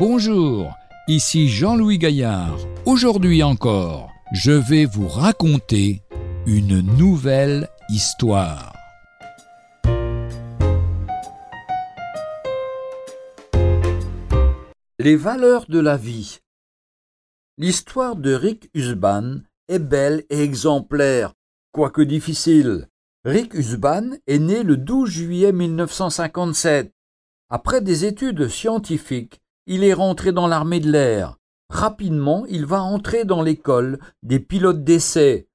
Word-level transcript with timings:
Bonjour, 0.00 0.78
ici 1.08 1.46
Jean-Louis 1.46 1.98
Gaillard. 1.98 2.56
Aujourd'hui 2.86 3.42
encore, 3.42 4.10
je 4.32 4.50
vais 4.50 4.86
vous 4.86 5.06
raconter 5.06 6.00
une 6.46 6.80
nouvelle 6.80 7.68
histoire. 7.90 8.72
Les 14.98 15.16
valeurs 15.16 15.66
de 15.68 15.78
la 15.78 15.98
vie. 15.98 16.38
L'histoire 17.58 18.16
de 18.16 18.32
Rick 18.32 18.70
Husban 18.72 19.40
est 19.68 19.80
belle 19.80 20.24
et 20.30 20.42
exemplaire, 20.42 21.34
quoique 21.72 22.00
difficile. 22.00 22.88
Rick 23.26 23.52
Husban 23.52 24.12
est 24.26 24.38
né 24.38 24.62
le 24.62 24.78
12 24.78 25.10
juillet 25.10 25.52
1957. 25.52 26.90
Après 27.50 27.82
des 27.82 28.06
études 28.06 28.48
scientifiques, 28.48 29.39
il 29.72 29.84
est 29.84 29.94
rentré 29.94 30.32
dans 30.32 30.48
l'armée 30.48 30.80
de 30.80 30.90
l'air. 30.90 31.36
Rapidement, 31.68 32.44
il 32.48 32.66
va 32.66 32.82
entrer 32.82 33.24
dans 33.24 33.40
l'école 33.40 34.00
des 34.24 34.40
pilotes 34.40 34.82
d'essai. 34.82 35.46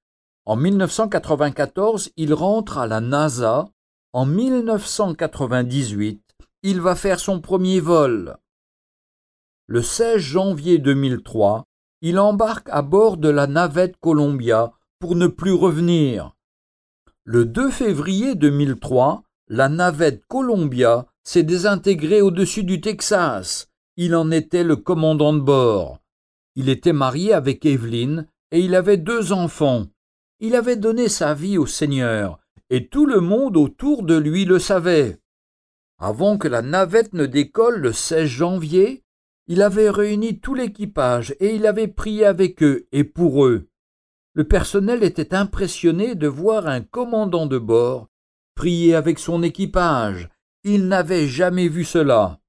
En 0.45 0.55
1994, 0.55 2.11
il 2.15 2.33
rentre 2.33 2.77
à 2.77 2.87
la 2.87 3.01
NASA. 3.01 3.67
En 4.13 4.25
1998, 4.25 6.23
il 6.63 6.79
va 6.79 6.95
faire 6.95 7.20
son 7.20 7.41
premier 7.41 7.81
vol. 7.81 8.37
Le 9.67 9.81
16 9.81 10.15
janvier 10.15 10.77
2003, 10.77 11.65
il 11.99 12.17
embarque 12.17 12.70
à 12.71 12.84
bord 12.84 13.17
de 13.17 13.27
la 13.27 13.47
navette 13.47 13.97
Columbia 13.97 14.71
pour 14.99 15.18
ne 15.18 15.27
plus 15.27 15.51
revenir. 15.51 16.31
Le 17.25 17.43
2 17.43 17.70
février 17.70 18.35
2003, 18.35 19.23
la 19.49 19.68
navette 19.68 20.25
Columbia 20.29 21.05
s'est 21.25 21.43
désintégrée 21.43 22.21
au-dessus 22.21 22.63
du 22.63 22.79
Texas 22.79 23.68
il 23.98 24.15
en 24.15 24.32
était 24.32 24.63
le 24.63 24.76
commandant 24.76 25.34
de 25.34 25.40
bord. 25.40 25.99
Il 26.55 26.70
était 26.70 26.93
marié 26.93 27.34
avec 27.34 27.65
Evelyne 27.65 28.27
et 28.52 28.60
il 28.60 28.76
avait 28.76 28.98
deux 28.98 29.34
enfants. 29.34 29.85
Il 30.40 30.55
avait 30.55 30.76
donné 30.76 31.10
sa 31.10 31.34
vie 31.34 31.57
au 31.57 31.65
Seigneur, 31.65 32.40
et 32.70 32.87
tout 32.87 33.05
le 33.05 33.20
monde 33.20 33.57
autour 33.57 34.04
de 34.04 34.15
lui 34.15 34.46
le 34.46 34.60
savait. 34.60 35.18
Avant 35.98 36.37
que 36.37 36.48
la 36.48 36.62
navette 36.62 37.13
ne 37.13 37.26
décolle 37.26 37.79
le 37.79 37.93
16 37.93 38.27
janvier, 38.27 39.04
il 39.48 39.62
avait 39.62 39.90
réuni 39.90 40.40
tout 40.40 40.55
l'équipage 40.55 41.35
et 41.40 41.55
il 41.55 41.65
avait 41.65 41.87
prié 41.87 42.26
avec 42.26 42.63
eux 42.63 42.87
et 42.91 43.04
pour 43.04 43.46
eux. 43.46 43.68
Le 44.34 44.43
personnel 44.43 45.04
était 45.04 45.34
impressionné 45.34 46.15
de 46.15 46.27
voir 46.27 46.68
un 46.68 46.82
commandant 46.82 47.46
de 47.46 47.57
bord 47.57 48.09
prier 48.55 48.96
avec 48.96 49.20
son 49.20 49.43
équipage. 49.43 50.30
Il 50.63 50.87
n'avait 50.87 51.27
jamais 51.27 51.68
vu 51.68 51.84
cela. 51.84 52.40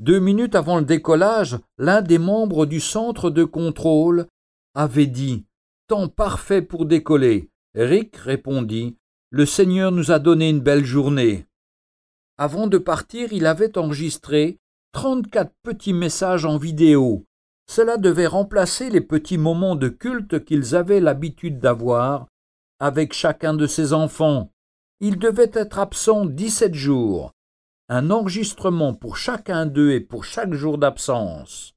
Deux 0.00 0.18
minutes 0.18 0.56
avant 0.56 0.78
le 0.78 0.84
décollage, 0.84 1.56
l'un 1.78 2.02
des 2.02 2.18
membres 2.18 2.66
du 2.66 2.80
centre 2.80 3.30
de 3.30 3.44
contrôle 3.44 4.26
avait 4.74 5.06
dit 5.06 5.44
Temps 5.86 6.08
parfait 6.08 6.62
pour 6.62 6.84
décoller. 6.84 7.48
Rick 7.76 8.16
répondit 8.16 8.96
Le 9.30 9.46
Seigneur 9.46 9.92
nous 9.92 10.10
a 10.10 10.18
donné 10.18 10.50
une 10.50 10.60
belle 10.60 10.84
journée. 10.84 11.46
Avant 12.38 12.66
de 12.66 12.78
partir, 12.78 13.32
il 13.32 13.46
avait 13.46 13.78
enregistré 13.78 14.58
trente-quatre 14.92 15.52
petits 15.62 15.92
messages 15.92 16.44
en 16.44 16.56
vidéo. 16.56 17.24
Cela 17.70 17.96
devait 17.96 18.26
remplacer 18.26 18.90
les 18.90 19.00
petits 19.00 19.38
moments 19.38 19.76
de 19.76 19.88
culte 19.88 20.44
qu'ils 20.44 20.74
avaient 20.74 21.00
l'habitude 21.00 21.60
d'avoir 21.60 22.26
avec 22.80 23.12
chacun 23.12 23.54
de 23.54 23.68
ses 23.68 23.92
enfants. 23.92 24.50
Il 25.00 25.18
devait 25.18 25.50
être 25.52 25.78
absent 25.78 26.26
dix-sept 26.26 26.74
jours 26.74 27.32
un 27.88 28.10
enregistrement 28.10 28.94
pour 28.94 29.16
chacun 29.16 29.66
d'eux 29.66 29.92
et 29.92 30.00
pour 30.00 30.24
chaque 30.24 30.54
jour 30.54 30.78
d'absence. 30.78 31.74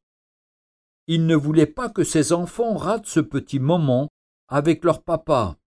Il 1.07 1.25
ne 1.25 1.35
voulait 1.35 1.65
pas 1.65 1.89
que 1.89 2.03
ses 2.03 2.33
enfants 2.33 2.75
ratent 2.75 3.05
ce 3.05 3.19
petit 3.19 3.59
moment 3.59 4.09
avec 4.47 4.83
leur 4.83 5.03
papa. 5.03 5.57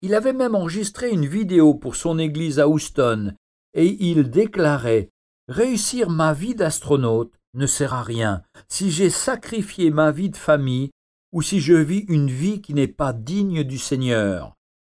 Il 0.00 0.14
avait 0.14 0.32
même 0.32 0.54
enregistré 0.54 1.10
une 1.10 1.26
vidéo 1.26 1.74
pour 1.74 1.94
son 1.94 2.18
église 2.18 2.58
à 2.58 2.68
Houston, 2.68 3.34
et 3.74 4.04
il 4.04 4.30
déclarait 4.30 5.10
Réussir 5.48 6.08
ma 6.08 6.32
vie 6.32 6.54
d'astronaute 6.54 7.34
ne 7.54 7.66
sert 7.66 7.94
à 7.94 8.02
rien 8.02 8.42
si 8.68 8.90
j'ai 8.90 9.10
sacrifié 9.10 9.90
ma 9.90 10.12
vie 10.12 10.30
de 10.30 10.36
famille 10.36 10.90
ou 11.32 11.42
si 11.42 11.60
je 11.60 11.74
vis 11.74 12.04
une 12.08 12.30
vie 12.30 12.60
qui 12.60 12.74
n'est 12.74 12.86
pas 12.86 13.12
digne 13.12 13.64
du 13.64 13.78
Seigneur. 13.78 14.54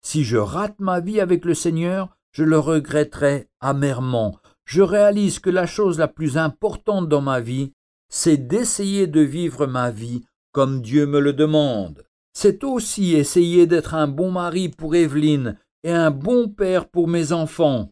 Si 0.06 0.24
je 0.24 0.38
rate 0.38 0.80
ma 0.80 1.00
vie 1.00 1.22
avec 1.22 1.46
le 1.46 1.54
Seigneur, 1.54 2.16
je 2.34 2.44
le 2.44 2.60
regretterai 2.60 3.48
amèrement. 3.62 4.38
Je 4.66 4.82
réalise 4.82 5.40
que 5.40 5.50
la 5.50 5.66
chose 5.66 5.98
la 5.98 6.08
plus 6.08 6.38
importante 6.38 7.08
dans 7.08 7.22
ma 7.22 7.40
vie, 7.40 7.72
c'est 8.10 8.38
d'essayer 8.38 9.08
de 9.08 9.22
vivre 9.22 9.66
ma 9.66 9.90
vie 9.92 10.24
comme 10.52 10.82
Dieu 10.82 11.08
me 11.08 11.20
le 11.20 11.34
demande. 11.34 12.04
C'est 12.34 12.64
aussi 12.64 13.14
essayer 13.14 13.68
d'être 13.68 13.94
un 13.94 14.08
bon 14.08 14.32
mari 14.32 14.70
pour 14.70 14.96
Evelyne 14.96 15.58
et 15.84 15.92
un 15.92 16.12
bon 16.12 16.48
père 16.48 16.88
pour 16.88 17.08
mes 17.08 17.32
enfants. 17.32 17.92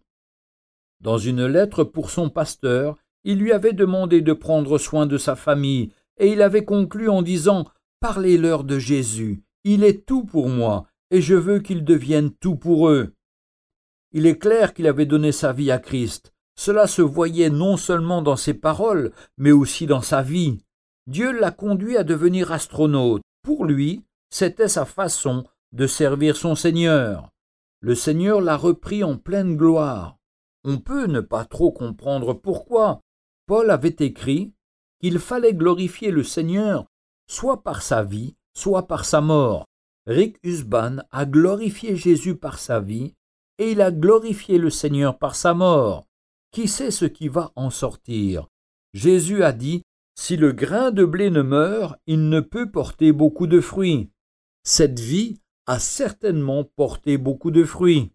Dans 1.01 1.17
une 1.17 1.45
lettre 1.45 1.83
pour 1.83 2.09
son 2.09 2.29
pasteur, 2.29 2.97
il 3.23 3.39
lui 3.39 3.51
avait 3.51 3.73
demandé 3.73 4.21
de 4.21 4.33
prendre 4.33 4.77
soin 4.77 5.05
de 5.05 5.17
sa 5.17 5.35
famille, 5.35 5.91
et 6.17 6.31
il 6.31 6.41
avait 6.41 6.65
conclu 6.65 7.09
en 7.09 7.21
disant 7.21 7.65
Parlez-leur 7.99 8.63
de 8.63 8.79
Jésus, 8.79 9.43
il 9.63 9.83
est 9.83 10.05
tout 10.05 10.23
pour 10.23 10.49
moi, 10.49 10.85
et 11.11 11.21
je 11.21 11.35
veux 11.35 11.59
qu'ils 11.59 11.83
deviennent 11.83 12.31
tout 12.31 12.55
pour 12.55 12.89
eux. 12.89 13.13
Il 14.13 14.25
est 14.25 14.37
clair 14.37 14.73
qu'il 14.73 14.87
avait 14.87 15.05
donné 15.05 15.31
sa 15.31 15.53
vie 15.53 15.71
à 15.71 15.79
Christ. 15.79 16.33
Cela 16.55 16.87
se 16.87 17.01
voyait 17.01 17.49
non 17.49 17.77
seulement 17.77 18.21
dans 18.21 18.35
ses 18.35 18.53
paroles, 18.53 19.11
mais 19.37 19.51
aussi 19.51 19.85
dans 19.85 20.01
sa 20.01 20.21
vie. 20.21 20.59
Dieu 21.07 21.31
l'a 21.31 21.51
conduit 21.51 21.97
à 21.97 22.03
devenir 22.03 22.51
astronaute. 22.51 23.21
Pour 23.41 23.65
lui, 23.65 24.03
c'était 24.29 24.67
sa 24.67 24.85
façon 24.85 25.45
de 25.71 25.87
servir 25.87 26.35
son 26.35 26.55
Seigneur. 26.55 27.29
Le 27.79 27.95
Seigneur 27.95 28.41
l'a 28.41 28.57
repris 28.57 29.03
en 29.03 29.17
pleine 29.17 29.55
gloire. 29.57 30.17
On 30.63 30.77
peut 30.77 31.07
ne 31.07 31.21
pas 31.21 31.45
trop 31.45 31.71
comprendre 31.71 32.33
pourquoi. 32.33 33.01
Paul 33.47 33.71
avait 33.71 33.95
écrit 33.99 34.53
qu'il 34.99 35.17
fallait 35.17 35.55
glorifier 35.55 36.11
le 36.11 36.23
Seigneur 36.23 36.85
soit 37.27 37.63
par 37.63 37.81
sa 37.81 38.03
vie, 38.03 38.35
soit 38.53 38.87
par 38.87 39.05
sa 39.05 39.21
mort. 39.21 39.65
Rick 40.05 40.37
Husban 40.43 40.97
a 41.11 41.25
glorifié 41.25 41.95
Jésus 41.95 42.35
par 42.35 42.59
sa 42.59 42.79
vie 42.79 43.13
et 43.61 43.71
il 43.73 43.81
a 43.81 43.91
glorifié 43.91 44.57
le 44.57 44.71
Seigneur 44.71 45.19
par 45.19 45.35
sa 45.35 45.53
mort. 45.53 46.07
Qui 46.51 46.67
sait 46.67 46.89
ce 46.89 47.05
qui 47.05 47.27
va 47.27 47.51
en 47.55 47.69
sortir? 47.69 48.47
Jésus 48.95 49.43
a 49.43 49.51
dit 49.51 49.83
Si 50.15 50.35
le 50.35 50.51
grain 50.51 50.89
de 50.89 51.05
blé 51.05 51.29
ne 51.29 51.43
meurt, 51.43 51.95
il 52.07 52.27
ne 52.27 52.39
peut 52.39 52.71
porter 52.71 53.11
beaucoup 53.11 53.45
de 53.45 53.61
fruits. 53.61 54.09
Cette 54.63 54.99
vie 54.99 55.37
a 55.67 55.77
certainement 55.77 56.63
porté 56.63 57.19
beaucoup 57.19 57.51
de 57.51 57.63
fruits. 57.63 58.09